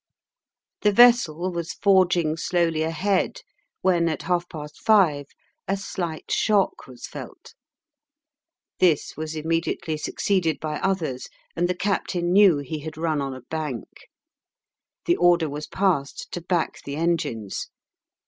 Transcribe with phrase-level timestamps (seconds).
[0.81, 3.41] The vessel was forging slowly ahead,
[3.81, 5.27] when, at half past five,
[5.67, 7.53] a slight shock was felt.
[8.79, 13.41] This was immediately succeeded by others, and the captain knew he had run on a
[13.41, 13.85] bank.
[15.05, 17.69] The order was passed to back the engines.